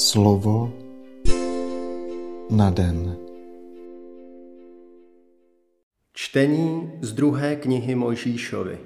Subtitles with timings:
[0.00, 0.72] Slovo
[2.50, 3.16] na den.
[6.12, 8.78] Čtení z druhé knihy Mojžíšovi.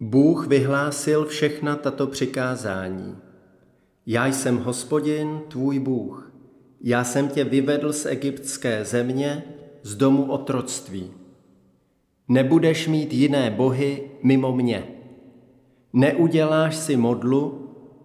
[0.00, 3.16] Bůh vyhlásil všechna tato přikázání.
[4.06, 6.32] Já jsem hospodin, tvůj Bůh.
[6.80, 9.42] Já jsem tě vyvedl z egyptské země,
[9.82, 11.10] z domu otroctví.
[12.28, 14.88] Nebudeš mít jiné bohy mimo mě.
[15.92, 17.64] Neuděláš si modlu,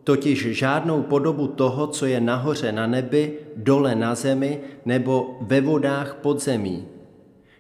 [0.10, 6.16] totiž žádnou podobu toho, co je nahoře na nebi, dole na zemi nebo ve vodách
[6.16, 6.88] pod zemí.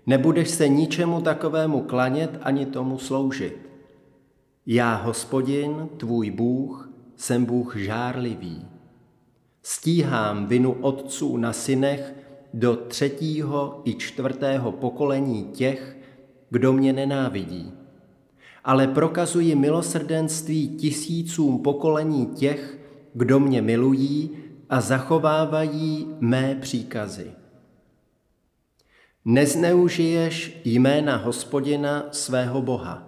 [0.07, 3.70] Nebudeš se ničemu takovému klanět ani tomu sloužit.
[4.66, 8.66] Já, hospodin, tvůj Bůh, jsem Bůh žárlivý.
[9.63, 12.13] Stíhám vinu otců na synech
[12.54, 15.98] do třetího i čtvrtého pokolení těch,
[16.49, 17.79] kdo mě nenávidí
[18.69, 22.77] ale prokazuji milosrdenství tisícům pokolení těch,
[23.13, 24.29] kdo mě milují
[24.69, 27.31] a zachovávají mé příkazy.
[29.26, 33.07] Nezneužiješ jména hospodina svého Boha.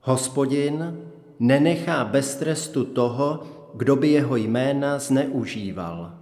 [0.00, 0.96] Hospodin
[1.40, 3.42] nenechá bez trestu toho,
[3.74, 6.18] kdo by jeho jména zneužíval.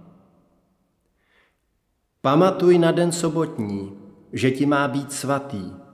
[2.21, 3.91] Pamatuj na den sobotní,
[4.33, 5.84] že ti má být svatý.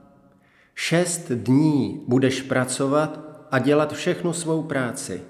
[0.84, 3.20] Šest dní budeš pracovat
[3.52, 5.22] a dělat všechnu svou práci,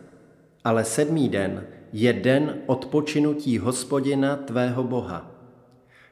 [0.64, 1.64] ale sedmý den
[1.94, 5.32] je den odpočinutí hospodina tvého Boha.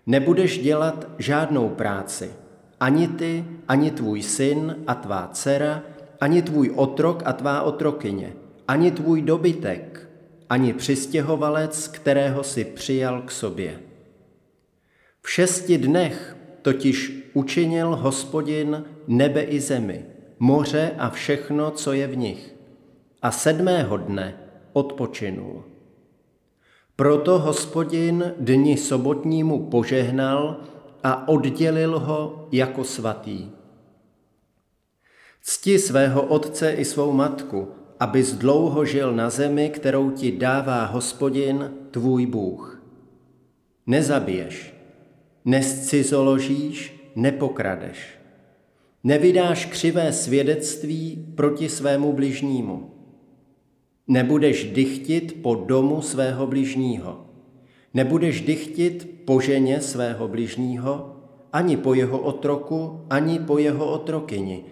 [0.05, 2.31] Nebudeš dělat žádnou práci,
[2.79, 5.83] ani ty, ani tvůj syn a tvá dcera,
[6.21, 8.33] ani tvůj otrok a tvá otrokyně,
[8.67, 10.09] ani tvůj dobytek,
[10.49, 13.79] ani přistěhovalec, kterého si přijal k sobě.
[15.21, 20.05] V šesti dnech totiž učinil hospodin nebe i zemi,
[20.39, 22.55] moře a všechno, co je v nich.
[23.21, 24.37] A sedmého dne
[24.73, 25.63] odpočinul.
[26.95, 30.57] Proto hospodin dni sobotnímu požehnal
[31.03, 33.51] a oddělil ho jako svatý.
[35.41, 37.67] Cti svého otce i svou matku,
[37.99, 42.83] abys dlouho žil na zemi, kterou ti dává hospodin, tvůj Bůh.
[43.87, 44.78] Nezabiješ,
[45.45, 48.19] nescizoložíš, nepokradeš.
[49.03, 52.91] Nevydáš křivé svědectví proti svému bližnímu.
[54.07, 57.25] Nebudeš dychtit po domu svého bližního.
[57.93, 61.15] Nebudeš dychtit po ženě svého bližního,
[61.53, 64.63] ani po jeho otroku, ani po jeho otrokyni,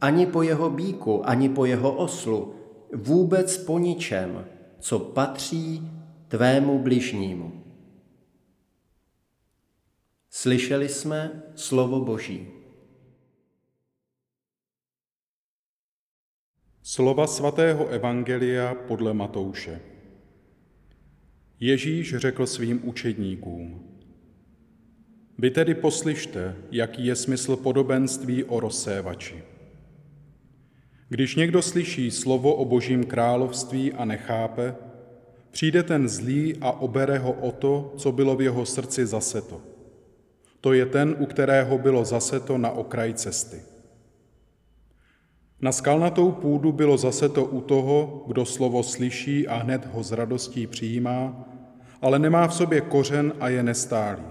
[0.00, 2.54] ani po jeho bíku, ani po jeho oslu,
[2.94, 4.44] vůbec po ničem,
[4.78, 5.82] co patří
[6.28, 7.59] tvému bližnímu.
[10.32, 12.46] Slyšeli jsme slovo Boží.
[16.82, 19.80] Slova svatého Evangelia podle Matouše.
[21.60, 23.90] Ježíš řekl svým učedníkům,
[25.38, 29.42] vy tedy poslyšte, jaký je smysl podobenství o rozsévači.
[31.08, 34.74] Když někdo slyší slovo o božím království a nechápe,
[35.50, 39.69] přijde ten zlý a obere ho o to, co bylo v jeho srdci zaseto.
[40.60, 43.62] To je ten, u kterého bylo zaseto na okraji cesty.
[45.60, 50.12] Na skalnatou půdu bylo zase to u toho, kdo slovo slyší a hned ho s
[50.12, 51.48] radostí přijímá,
[52.02, 54.22] ale nemá v sobě kořen a je nestálý.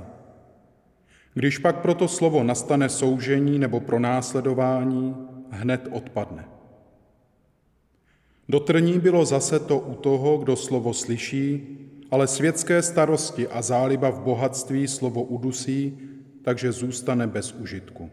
[1.34, 5.16] Když pak proto slovo nastane soužení nebo pronásledování,
[5.50, 6.46] hned odpadne.
[8.50, 11.78] Do trní bylo zase to u toho, kdo slovo slyší,
[12.12, 15.98] ale světské starosti a záliba v bohatství slovo udusí,
[16.42, 18.12] takže zůstane bez užitku.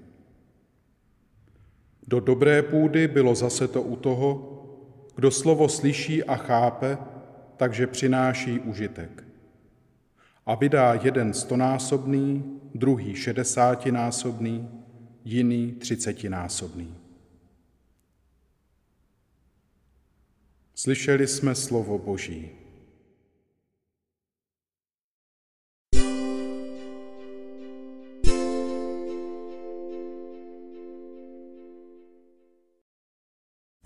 [2.06, 4.53] Do dobré půdy bylo zase to u toho,
[5.14, 6.98] kdo slovo slyší a chápe,
[7.56, 9.25] takže přináší užitek.
[10.47, 14.69] A vydá jeden stonásobný, druhý šedesátinásobný,
[15.25, 16.94] jiný třicetinásobný.
[20.75, 22.50] Slyšeli jsme slovo Boží.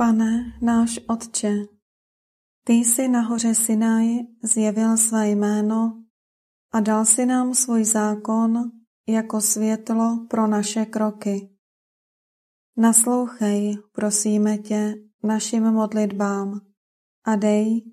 [0.00, 1.54] Pane, náš Otče,
[2.64, 4.06] ty jsi nahoře Sinaj
[4.42, 6.02] zjevil své jméno
[6.72, 8.70] a dal si nám svůj zákon
[9.08, 11.50] jako světlo pro naše kroky.
[12.76, 16.60] Naslouchej, prosíme tě, našim modlitbám
[17.24, 17.84] a dej,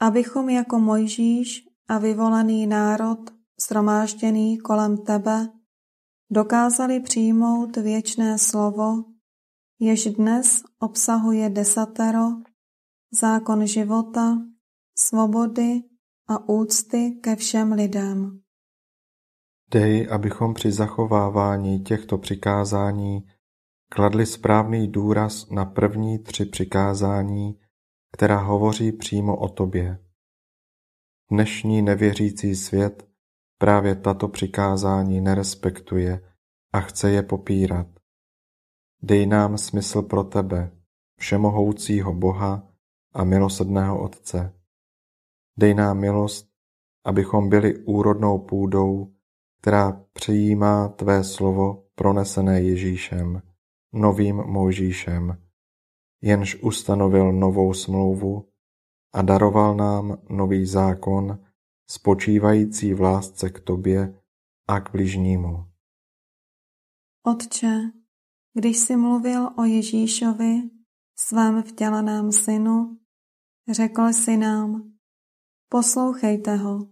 [0.00, 5.48] abychom jako Mojžíš a vyvolený národ sromážděný kolem tebe
[6.30, 9.13] dokázali přijmout věčné slovo
[9.80, 12.28] jež dnes obsahuje desatero,
[13.12, 14.38] zákon života,
[14.98, 15.82] svobody
[16.28, 18.40] a úcty ke všem lidem.
[19.70, 23.26] Dej, abychom při zachovávání těchto přikázání
[23.94, 27.60] kladli správný důraz na první tři přikázání,
[28.12, 29.98] která hovoří přímo o tobě.
[31.30, 33.08] Dnešní nevěřící svět
[33.58, 36.20] právě tato přikázání nerespektuje
[36.72, 37.93] a chce je popírat.
[39.06, 40.70] Dej nám smysl pro tebe,
[41.18, 42.68] všemohoucího Boha
[43.12, 44.54] a milosrdného Otce.
[45.58, 46.48] Dej nám milost,
[47.04, 49.14] abychom byli úrodnou půdou,
[49.60, 53.42] která přijímá tvé slovo pronesené Ježíšem,
[53.92, 55.42] novým Mojžíšem,
[56.22, 58.48] jenž ustanovil novou smlouvu
[59.14, 61.38] a daroval nám nový zákon,
[61.90, 64.20] spočívající v lásce k tobě
[64.68, 65.64] a k bližnímu.
[67.26, 68.03] Otče,
[68.54, 70.70] když jsi mluvil o Ježíšovi,
[71.16, 72.98] svém vtěleném synu,
[73.70, 74.92] řekl jsi nám,
[75.68, 76.88] poslouchejte ho.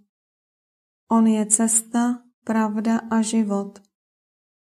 [1.11, 3.79] On je cesta, pravda a život.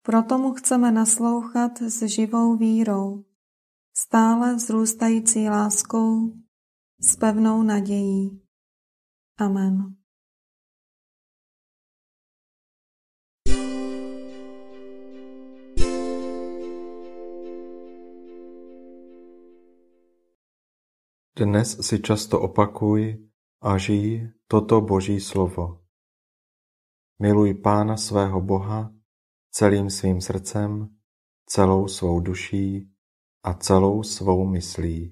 [0.02, 3.26] Proto mu chceme naslouchat s živou vírou,
[3.98, 6.34] stále vzrůstající láskou,
[7.00, 8.42] s pevnou nadějí.
[9.38, 10.05] Amen.
[21.36, 23.20] Dnes si často opakuj
[23.60, 25.84] a žij toto Boží slovo.
[27.20, 28.96] Miluj Pána svého Boha
[29.52, 30.96] celým svým srdcem,
[31.44, 32.88] celou svou duší
[33.44, 35.12] a celou svou myslí.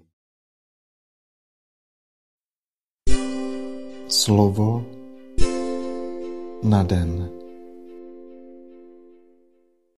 [4.07, 4.87] Slovo
[6.63, 7.42] na den.